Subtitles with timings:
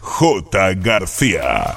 [0.00, 0.74] J.
[0.74, 1.76] García.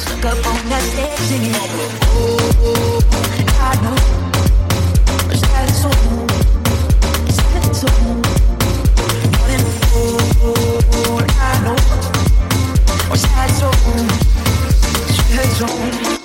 [0.00, 1.54] stuck up on that stage singing.
[1.54, 3.00] Oh, oh, oh
[3.60, 3.98] I know.
[5.32, 5.42] Is
[5.80, 5.90] so?
[7.72, 7.88] So?
[11.38, 11.76] I know.
[13.54, 13.68] So?
[15.68, 16.19] So?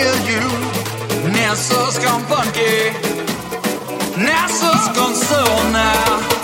[0.00, 0.44] kill you.
[1.36, 2.76] NASA's gone funky.
[4.26, 6.39] NASA's gone so now.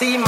[0.00, 0.27] J.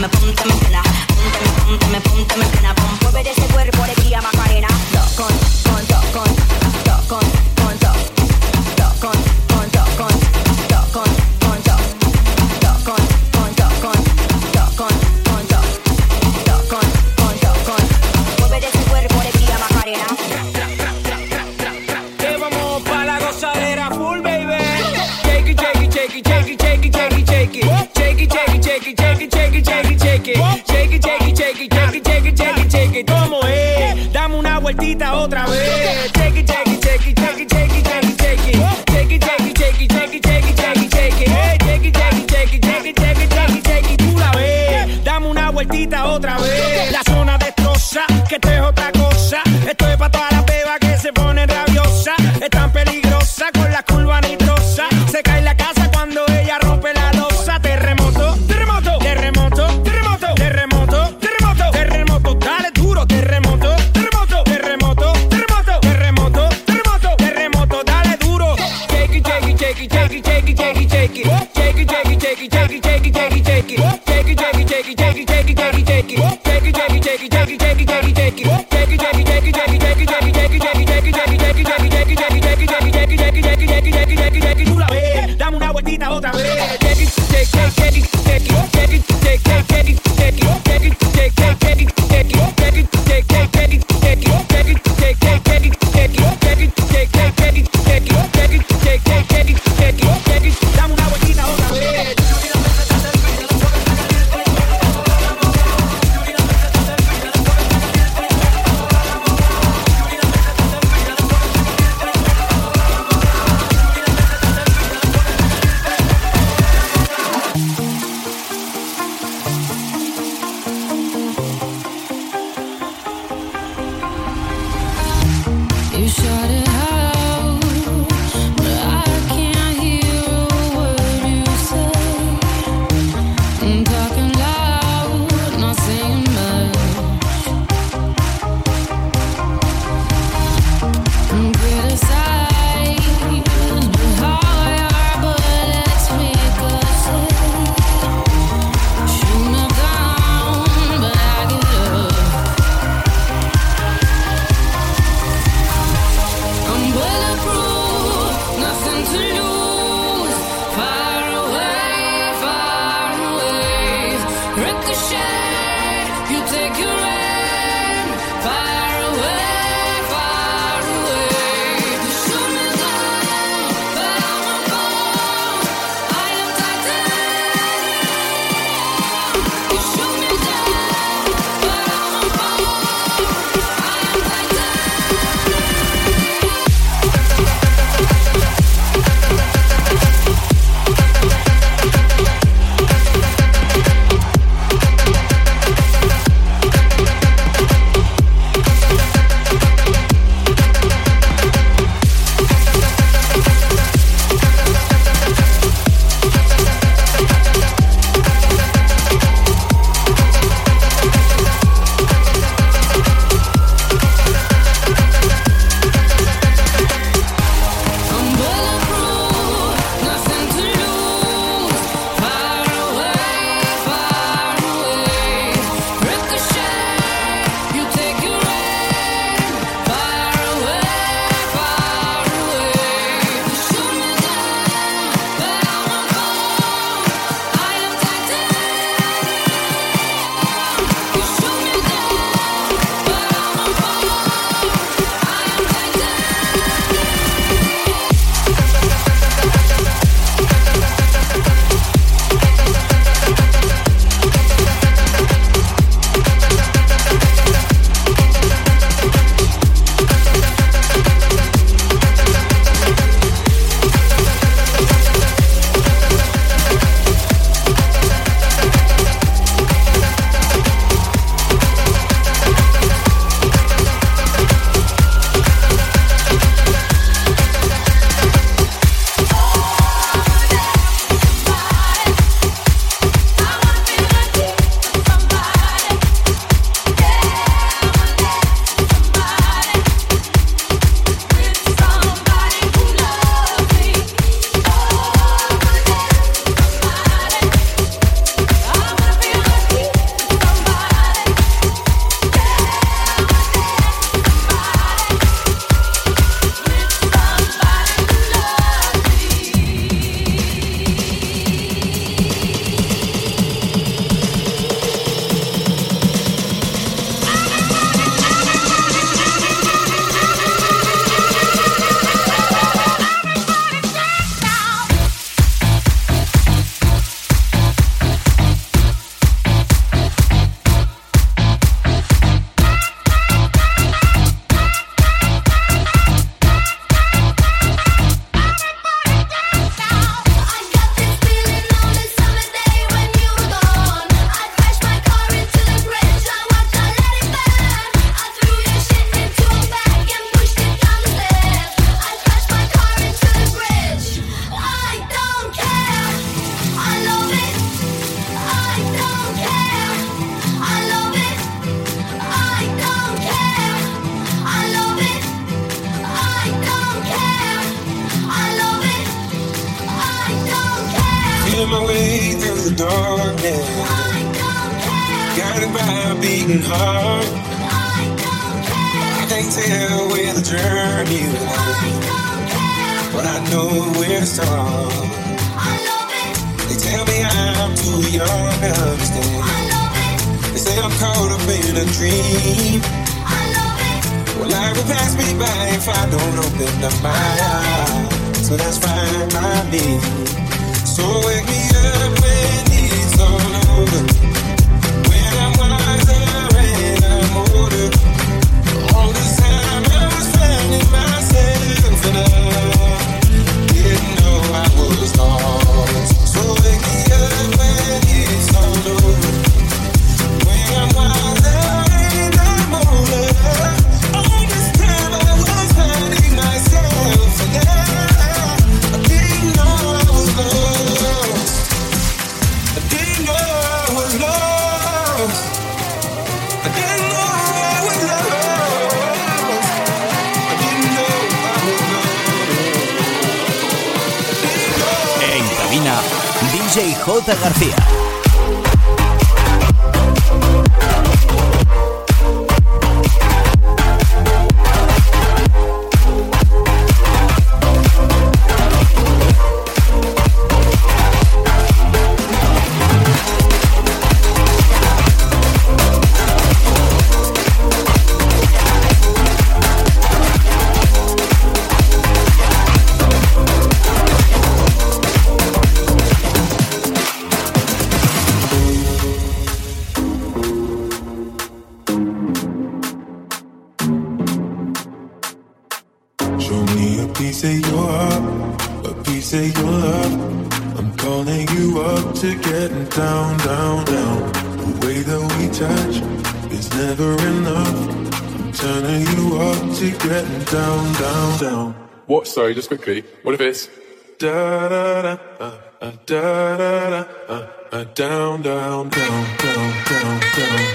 [502.25, 503.03] sorry, just quickly.
[503.23, 503.69] What if it's
[504.17, 510.19] da da da uh, uh, da da da uh, uh, down down down down down
[510.19, 510.74] down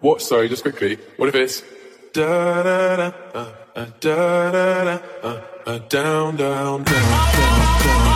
[0.00, 0.22] What?
[0.22, 0.98] Sorry, just quickly.
[1.16, 1.62] What if it's
[2.12, 8.15] da da da uh, uh, da da da uh, uh, down down down down down.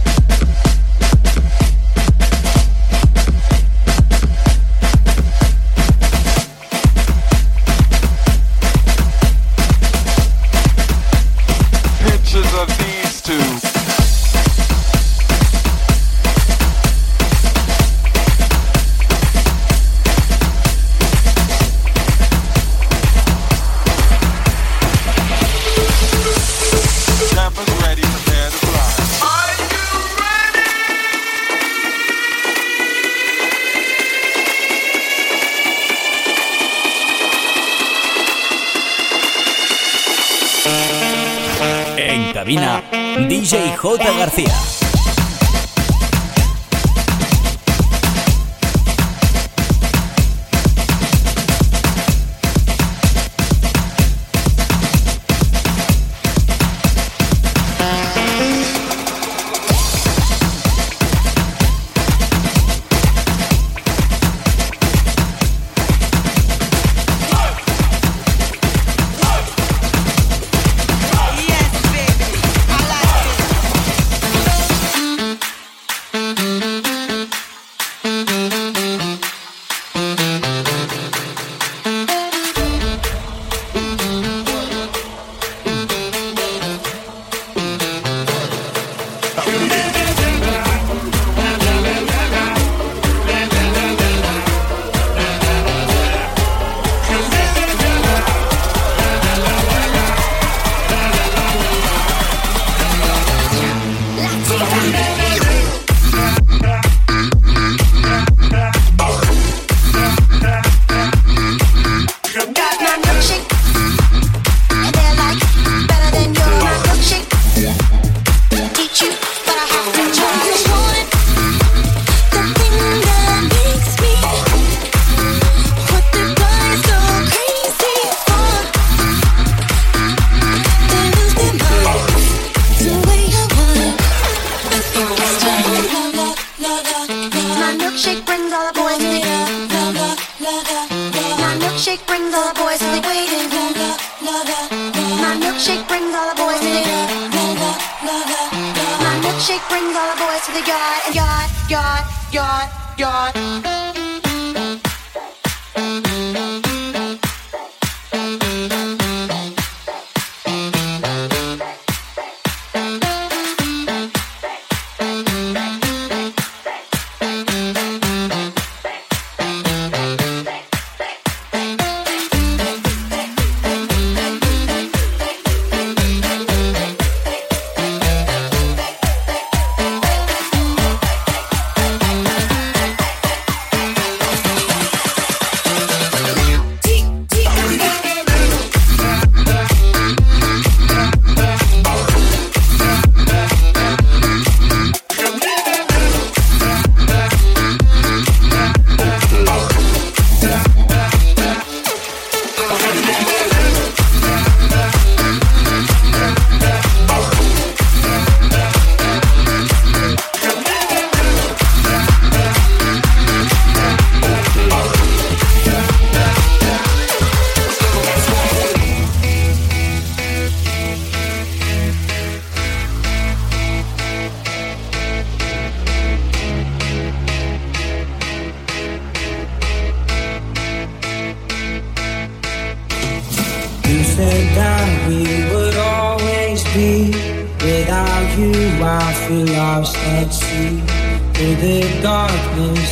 [43.81, 44.20] J.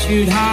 [0.10, 0.49] you'd hide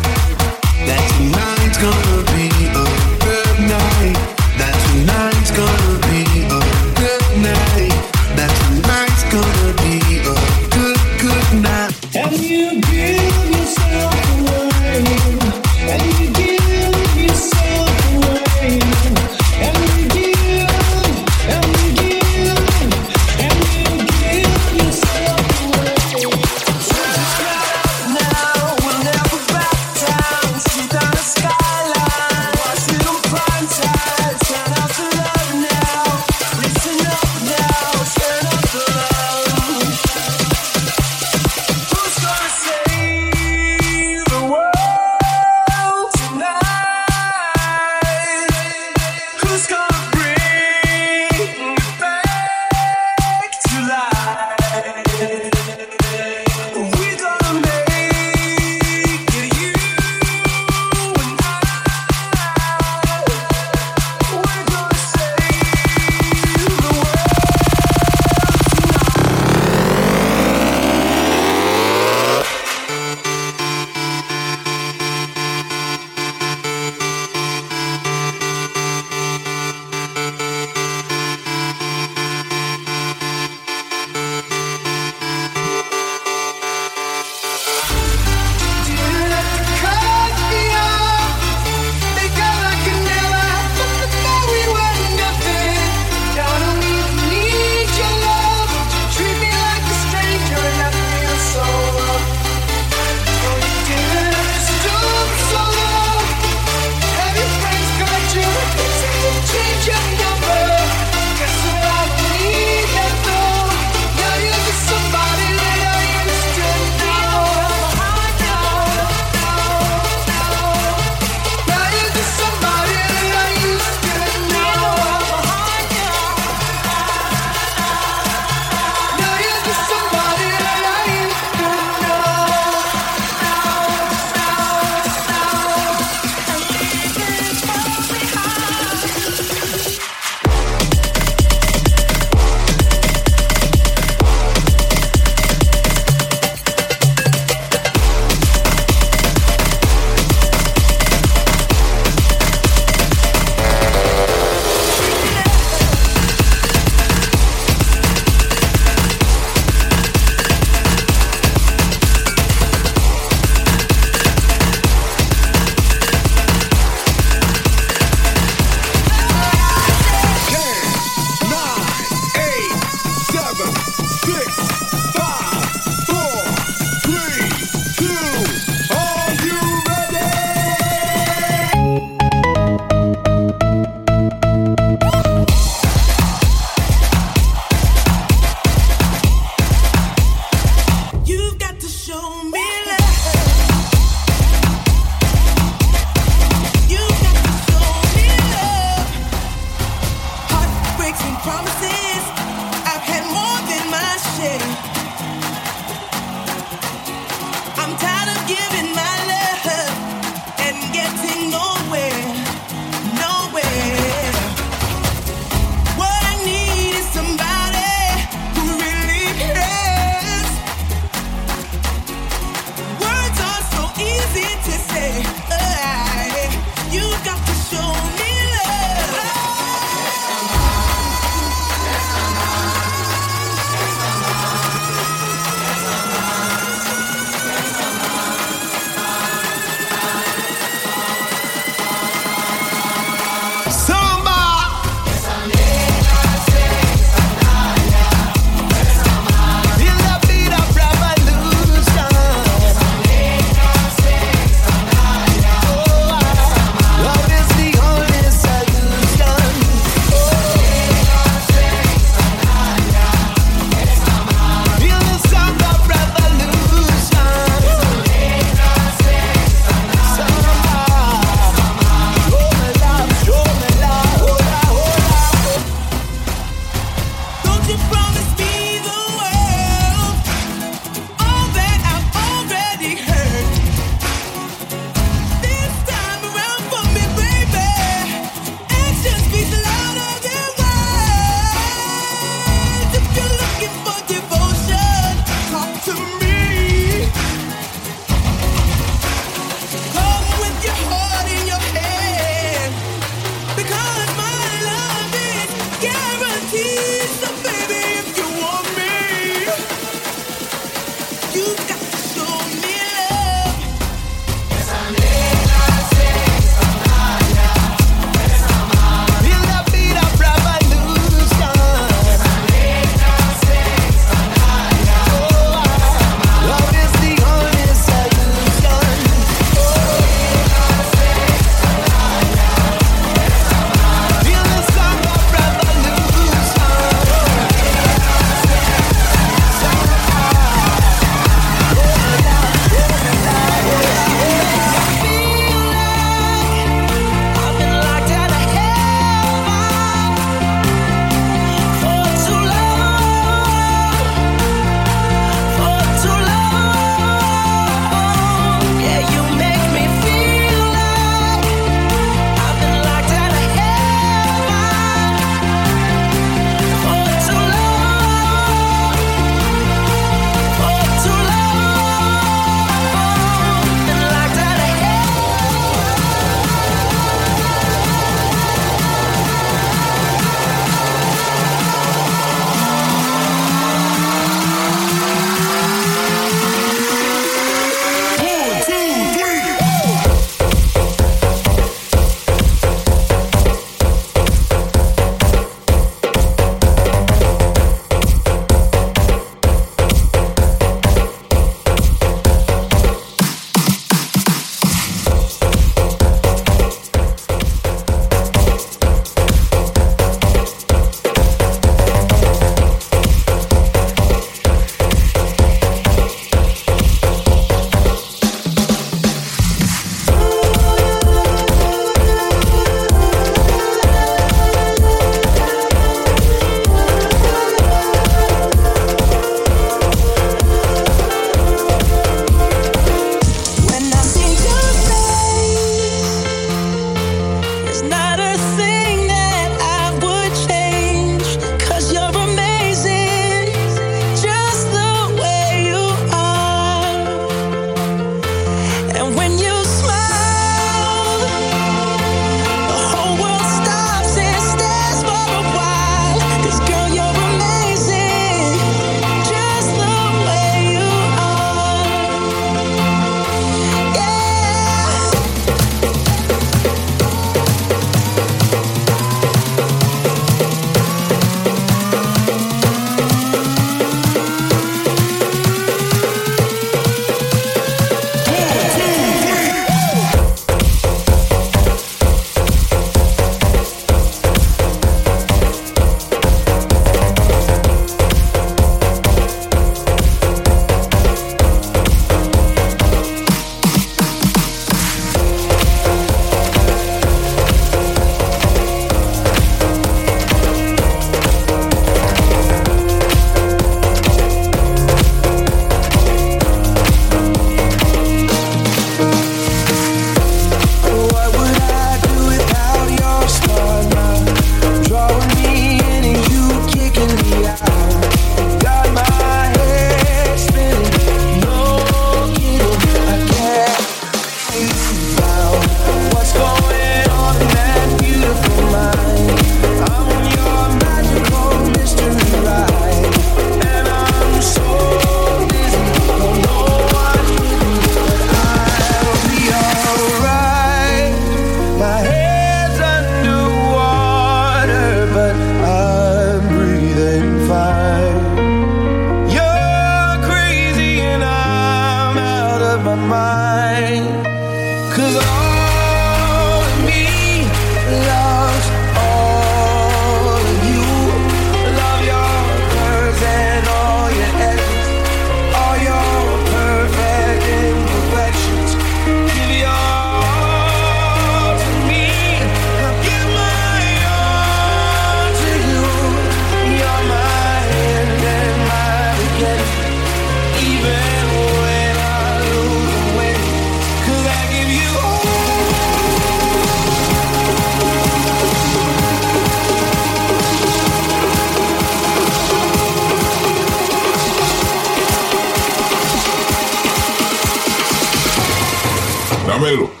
[599.61, 600.00] Dámelo.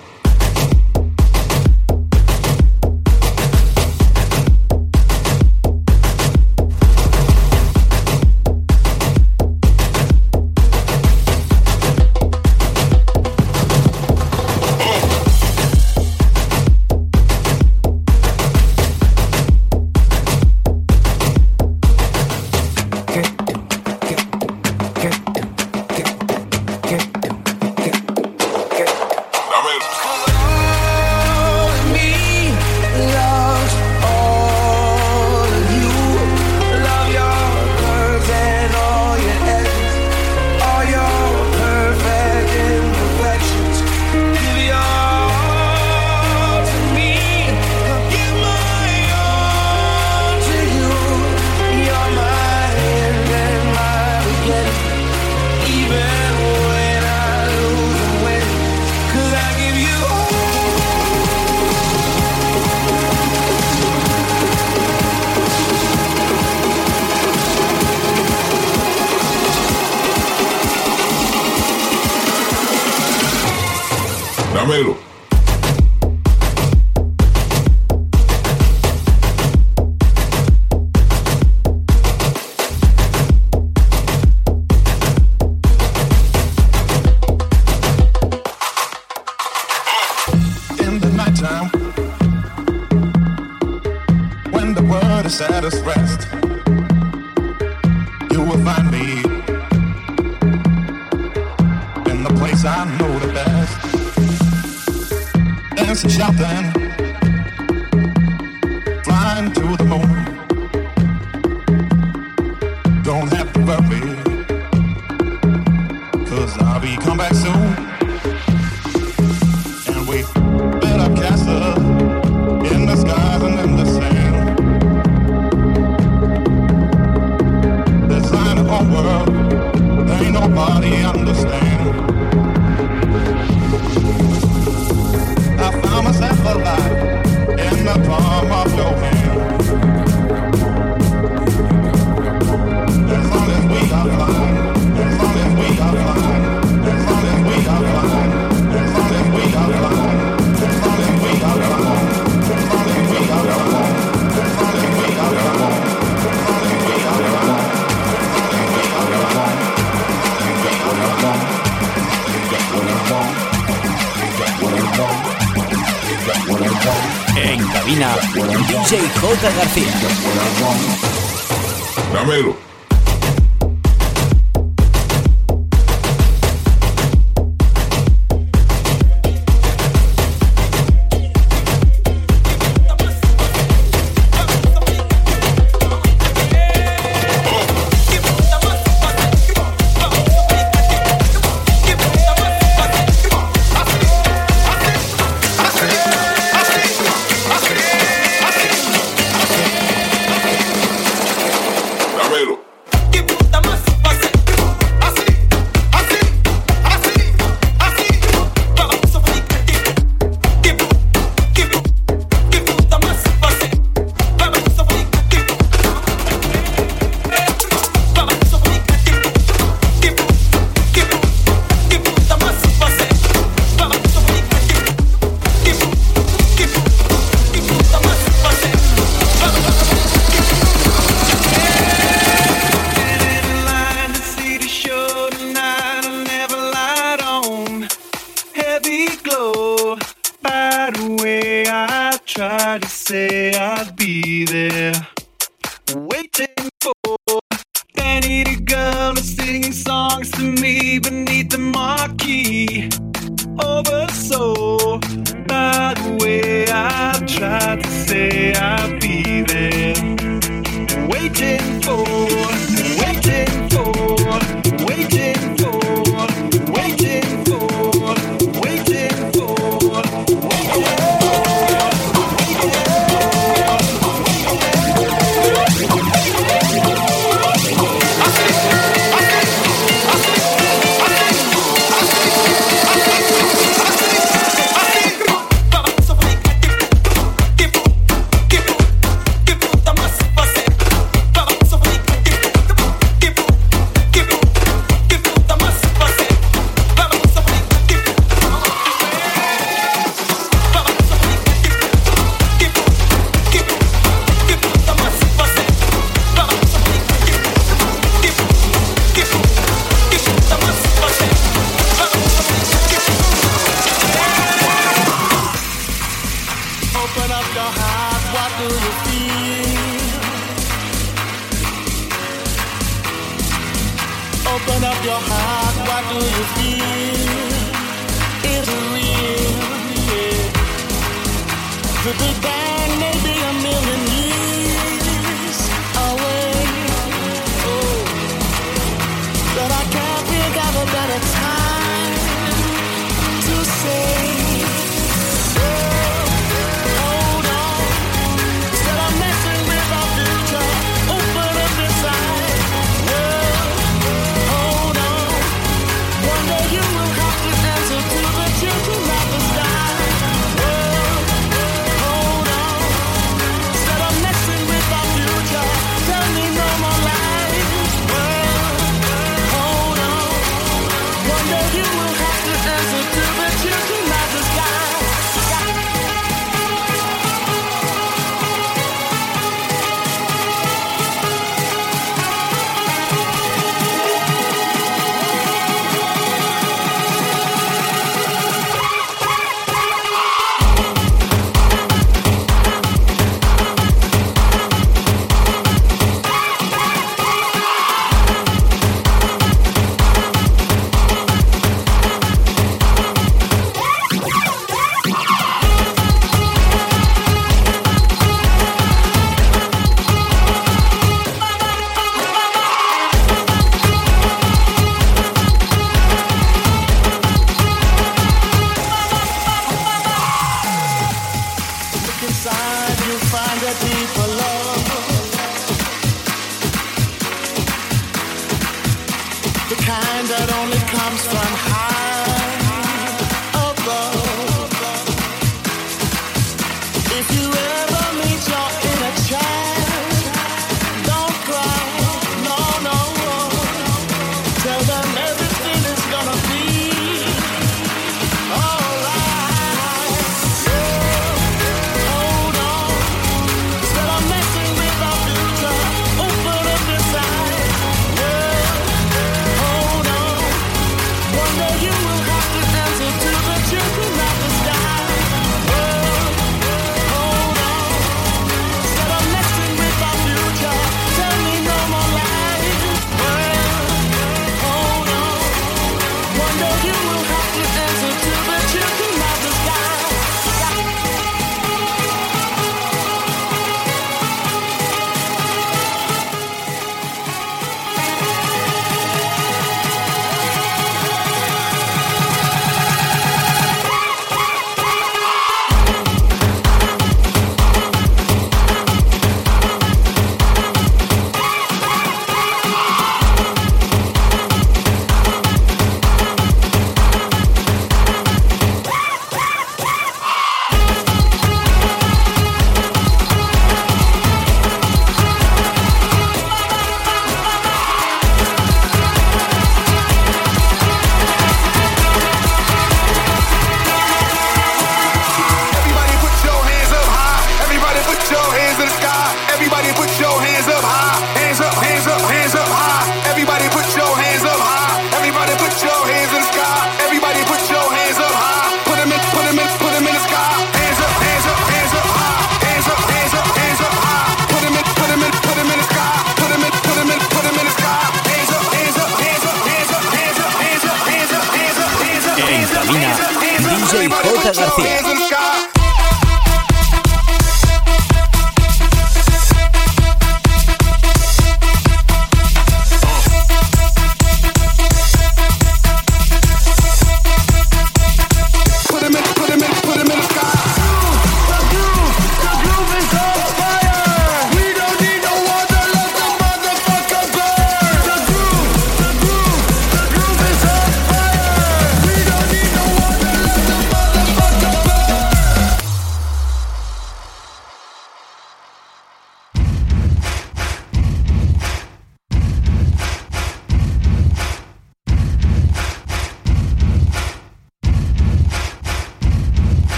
[169.21, 169.51] J.
[169.55, 170.20] García.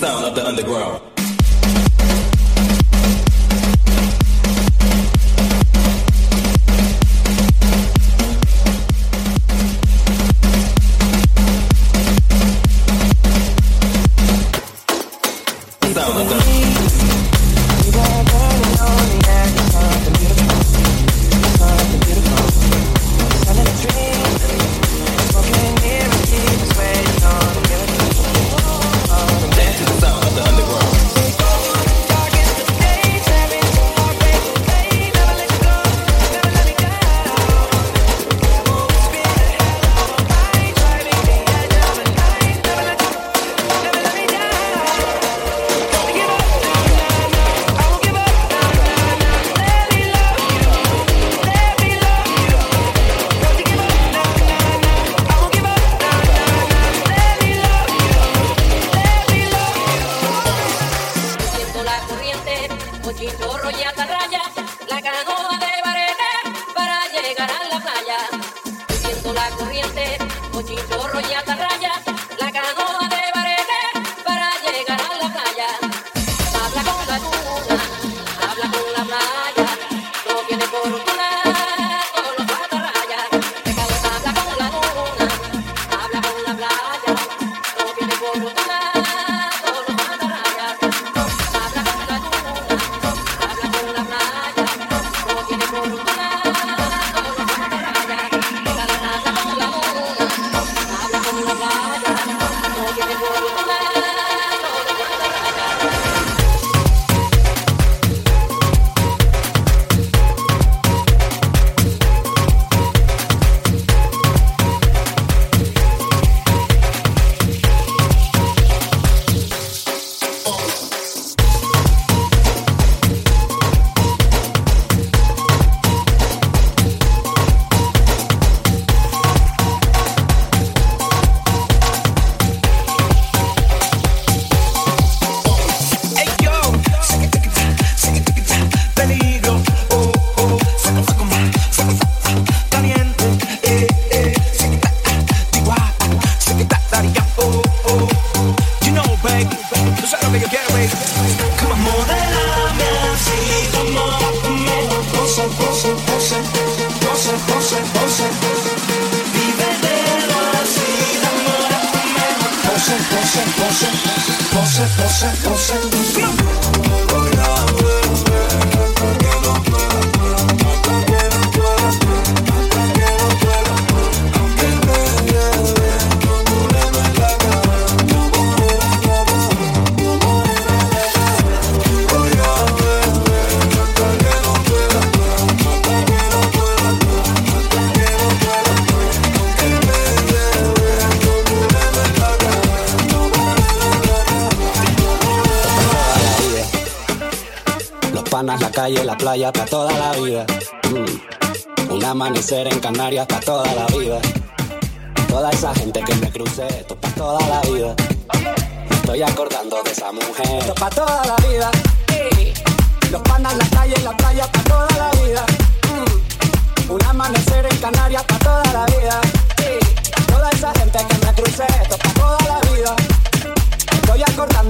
[0.00, 1.09] Sound of the underground.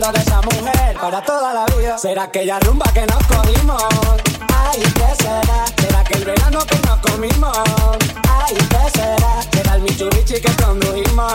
[0.01, 0.40] De esa mujer
[1.01, 1.97] para toda la vida.
[1.99, 3.83] ¿Será aquella rumba que nos cogimos?
[4.55, 5.65] Ay, ¿qué será?
[5.81, 7.57] ¿Será que el verano que nos comimos?
[8.29, 9.43] Ay, ¿qué será?
[9.53, 11.35] ¿Será el Mitsubishi que condujimos?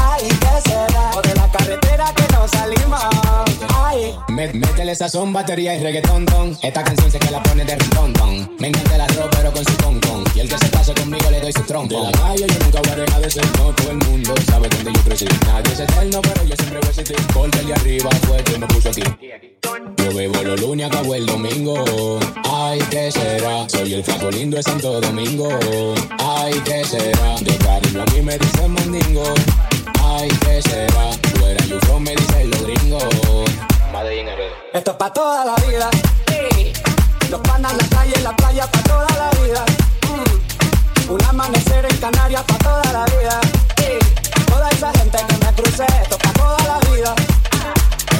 [0.00, 1.10] Ay, ¿qué será?
[1.14, 3.02] ¿O de la carretera que nos salimos?
[3.74, 4.16] Ay.
[4.28, 6.58] Métele sazón, batería y reggaetón, ton.
[6.62, 8.50] Esta canción sé que la pone de ritón, ton.
[8.58, 10.24] Me encanta el arroz, pero con su con, con.
[10.34, 11.96] Y el que se pase conmigo le doy su trompo.
[11.96, 13.72] De la calle yo nunca voy a dejar de ser no.
[13.72, 15.24] Todo el mundo sabe dónde yo crecí.
[15.46, 17.16] Nadie es eterno, pero yo siempre voy a existir.
[17.32, 22.20] Porque el de arriba fue quien me puso Yo bebo los lunes, acabo el domingo.
[22.44, 23.68] Ay, ¿qué será?
[23.68, 25.48] Soy el flaco lindo de Santo Domingo.
[26.18, 27.34] Ay, ¿qué será?
[27.40, 29.24] De cariño a mí me dicen mandingo.
[30.04, 31.10] Ay, ¿qué será?
[31.40, 33.02] Fuera from me dicen los gringos.
[33.92, 34.76] RD.
[34.78, 35.90] Esto es para toda la vida.
[36.30, 36.72] Ey.
[37.28, 39.64] Los panas, la calle, la playa, para toda la vida.
[40.02, 41.10] Mm.
[41.10, 43.40] Un amanecer en Canarias, para toda la vida.
[44.46, 47.14] Toda esa gente que me crucé, esto es para toda la vida.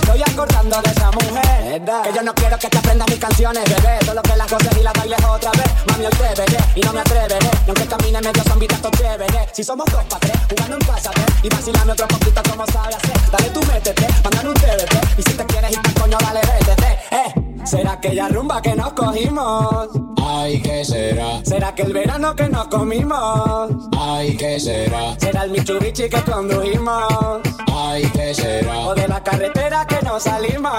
[0.06, 1.82] Estoy acordando de esa mujer.
[2.04, 3.98] Que yo no quiero que te aprendas mis canciones, bebé.
[4.02, 5.66] Todo lo que las cosas y las bailes otra vez.
[5.88, 7.50] Mami, hoy te veré y no me atreveré.
[7.66, 9.48] Y aunque camine medio zombita, esto chévere.
[9.52, 11.10] Si somos dos pa' tres, jugando en casa,
[11.42, 13.30] Y vacilame otro poquito como sabe hacer.
[13.32, 15.18] Dale tú métete, mandan un TBT.
[15.18, 16.82] Y si te quieres ir coño, dale vete.
[17.10, 19.88] Eh, será aquella rumba que nos cogimos.
[20.22, 21.44] Ay, ¿qué será?
[21.44, 23.70] Será que el verano que nos comimos.
[23.98, 25.18] Ay, ¿qué será?
[25.18, 27.40] Será el Mitsubishi que condujimos.
[27.72, 28.78] Ay, ¿qué será?
[28.80, 30.72] O de la carretera que nos salimos.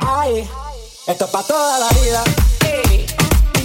[0.00, 0.48] Ay,
[1.06, 2.22] esto es pa' toda la vida.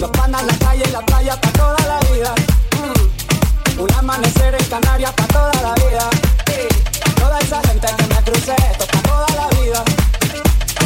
[0.00, 2.34] Los panas, la calle, la playa, pa' toda la vida.
[2.76, 3.80] Mm.
[3.80, 6.10] Un amanecer en Canarias, pa' toda la vida.
[7.16, 9.84] Toda esa gente que me crucé, esto es pa' toda la vida.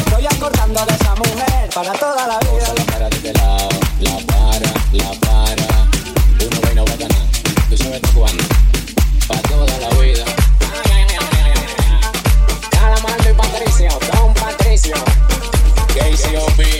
[0.07, 2.73] Estoy acordando de esa mujer para toda la vida.
[2.77, 3.69] La para de este lado,
[3.99, 5.67] la para, la para.
[6.39, 7.27] Uno ve y no va a ganar.
[7.69, 8.43] Tú sabes tú cuándo.
[9.27, 10.23] Pa' toda la vida.
[12.71, 14.95] Calamando y Patricio, Don Patricio.
[15.93, 16.76] KCOB.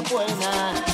[0.00, 0.91] Buena.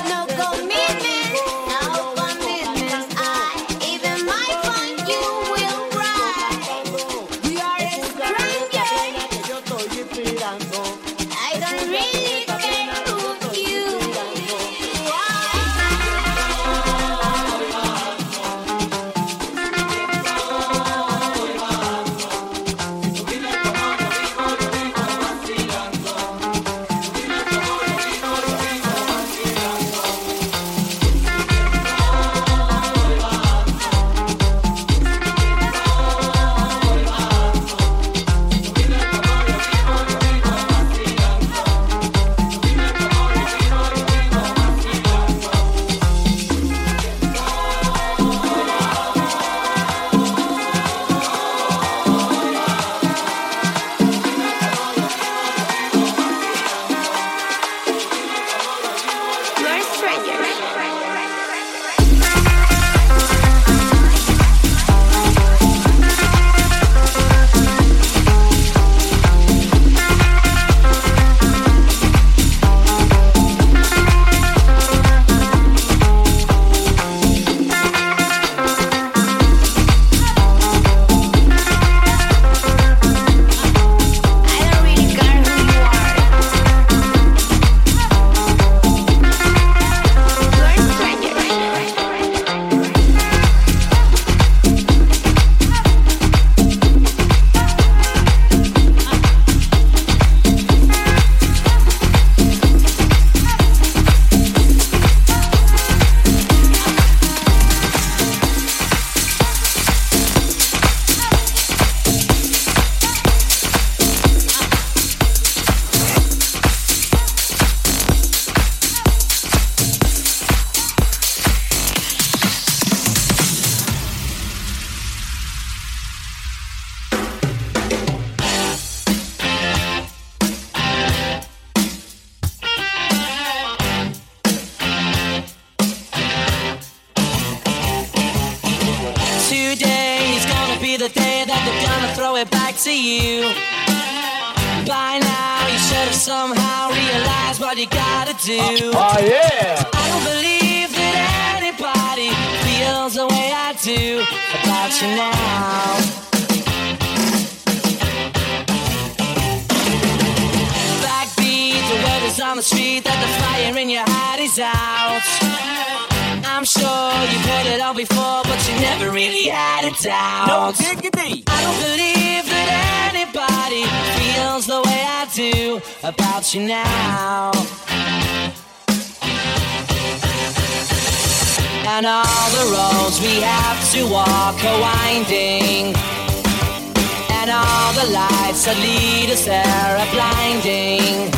[188.59, 191.31] The lights that lead us there are blinding.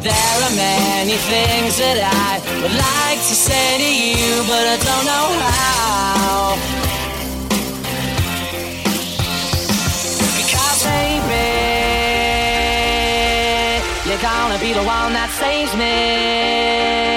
[0.00, 5.04] There are many things that I would like to say to you, but I don't
[5.04, 6.56] know how.
[10.38, 11.48] Because baby,
[14.08, 17.07] you're gonna be the one that saves me.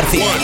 [0.00, 0.37] García.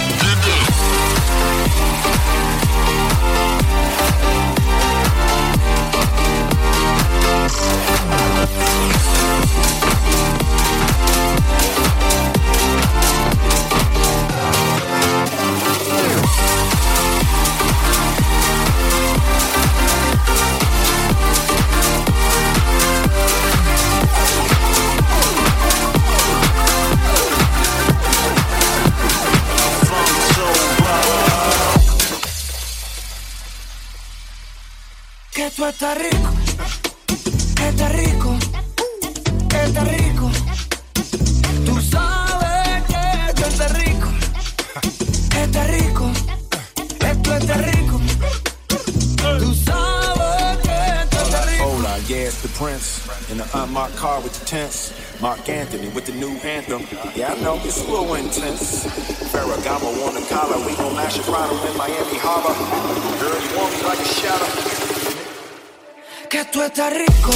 [35.65, 36.31] Que tú estás rico,
[37.57, 38.39] que estás rico,
[39.49, 40.31] que estás rico.
[41.65, 44.09] Tú sabes que tú estás rico,
[45.31, 46.13] que estás rico,
[47.01, 48.01] que tú estás rico.
[49.17, 51.65] Tú sabes que tú estás rico.
[51.65, 53.01] Hola, yeah, it's the Prince
[53.31, 54.93] in the uh, unmarked car with the tents.
[55.23, 56.87] Marc Anthony with the new anthem.
[57.17, 58.85] Yeah, I know it's a little intense.
[59.33, 62.53] Ferragamo on the collar, we gon' mash it right in Miami Harbor.
[63.19, 64.74] Girl, you want me like a shadow.
[66.35, 67.31] Que tú estás rico,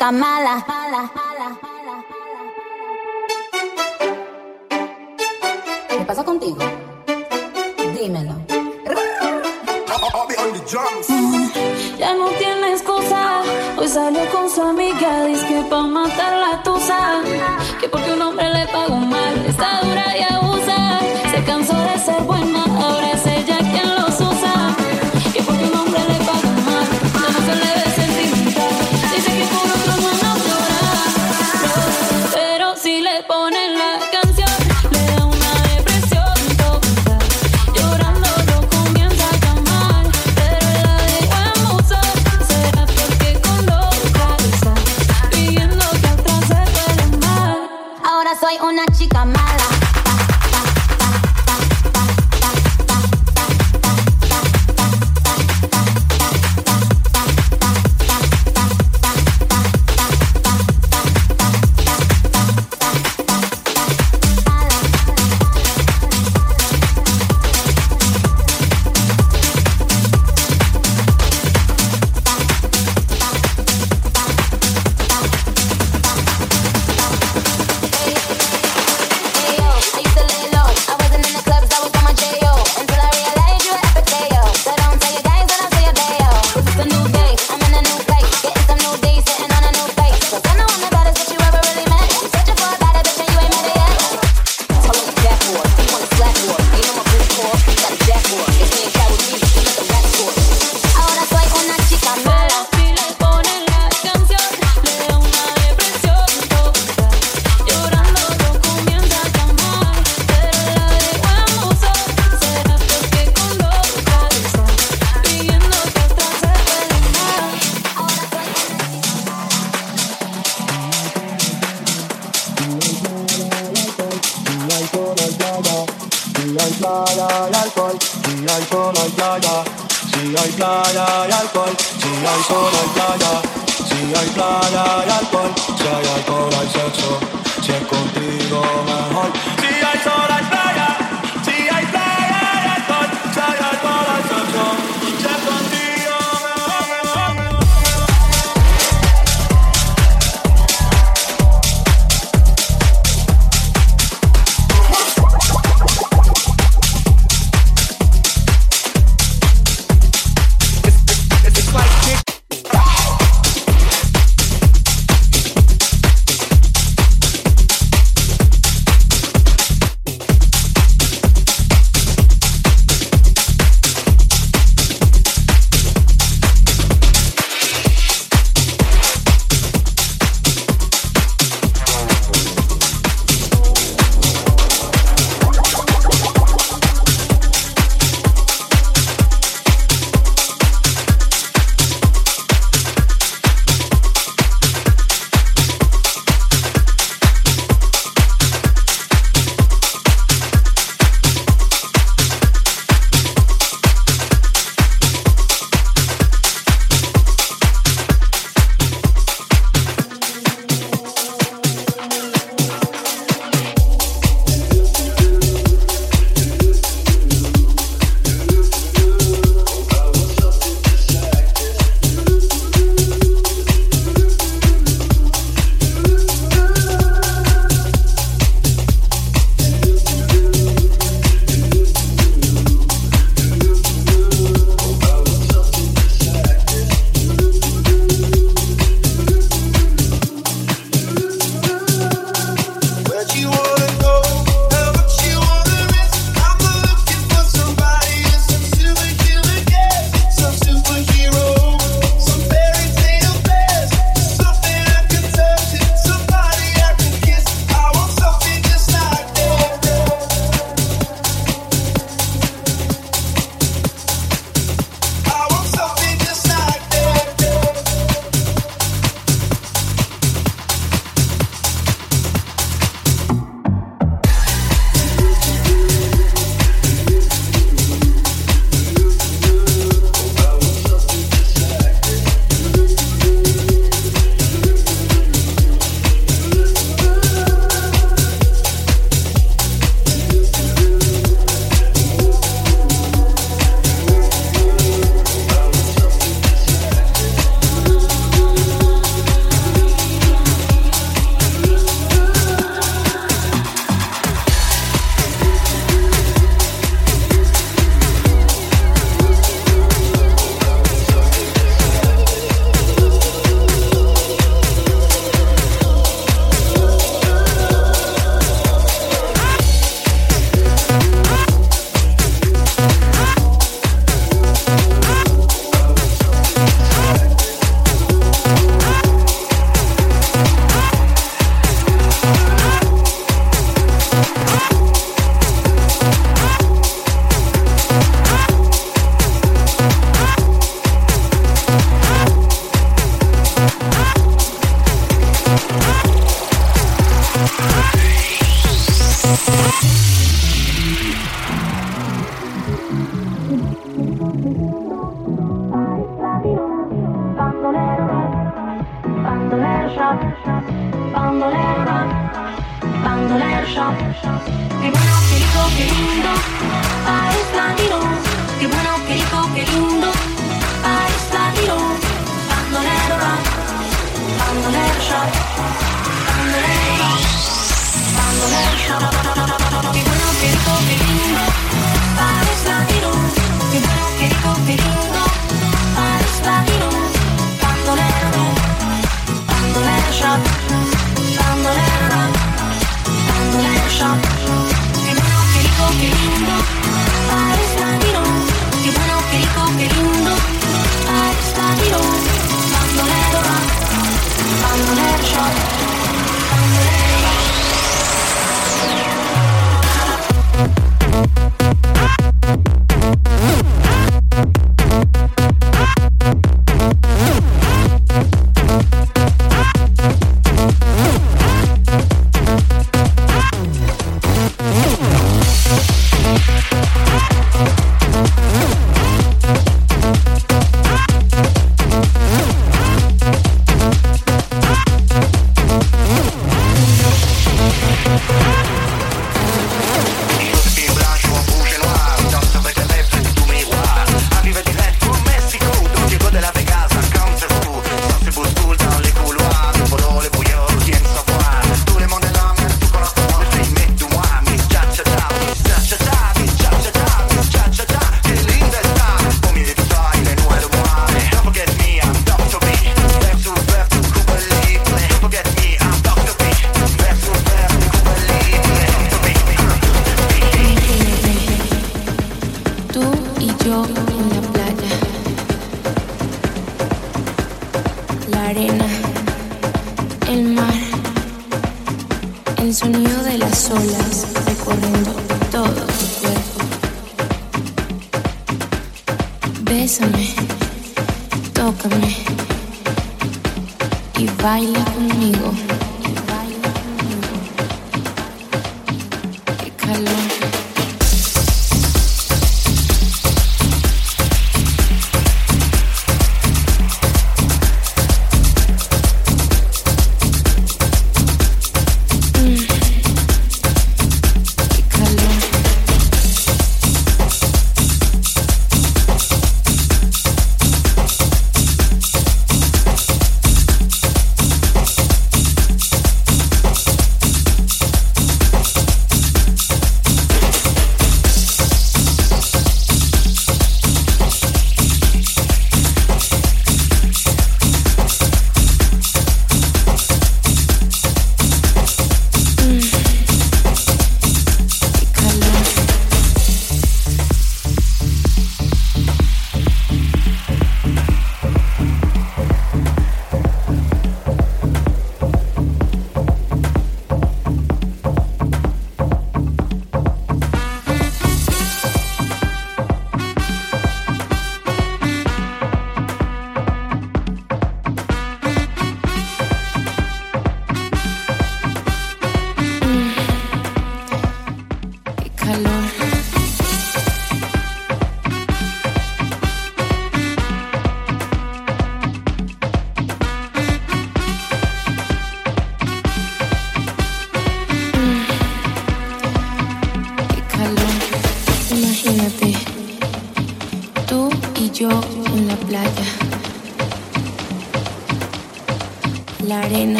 [0.00, 0.79] chica.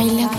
[0.00, 0.37] I